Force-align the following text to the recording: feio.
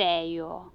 feio. 0.00 0.72